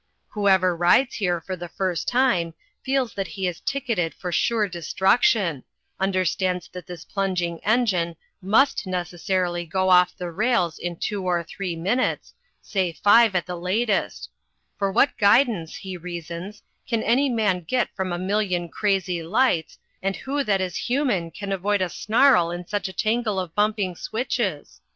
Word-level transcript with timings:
Whoever 0.29 0.75
rides 0.75 1.17
here 1.17 1.39
for 1.39 1.55
the 1.55 1.69
first 1.69 2.07
time 2.07 2.55
feels 2.81 3.13
that 3.13 3.27
he 3.27 3.45
is 3.45 3.59
ticketed 3.61 4.15
for 4.15 4.31
sure 4.31 4.67
destruction, 4.67 5.63
understands 5.99 6.67
that 6.69 6.87
this 6.87 7.05
plunging 7.05 7.59
engine 7.63 8.15
must 8.41 8.87
necessarily 8.87 9.63
go 9.63 9.91
off 9.91 10.17
the 10.17 10.31
rails 10.31 10.79
in 10.79 10.95
two 10.95 11.23
or 11.23 11.43
three 11.43 11.75
minutes, 11.75 12.33
say 12.63 12.93
five 12.93 13.35
at 13.35 13.45
the 13.45 13.55
latest; 13.55 14.31
for 14.75 14.91
what 14.91 15.15
guidance, 15.19 15.75
he 15.75 15.95
reasons, 15.97 16.63
can 16.89 17.03
any 17.03 17.29
man 17.29 17.59
get 17.63 17.95
from 17.95 18.11
a 18.11 18.17
million 18.17 18.69
crazy 18.69 19.21
lights, 19.21 19.77
and 20.01 20.15
who 20.15 20.43
that 20.43 20.59
is 20.61 20.75
human 20.89 21.29
can 21.29 21.51
avoid 21.51 21.79
a 21.79 21.89
snarl 21.89 22.49
in 22.49 22.65
such 22.65 22.87
a 22.87 22.93
tangle 22.93 23.39
of 23.39 23.53
bumping 23.53 23.95
switches? 23.95 24.81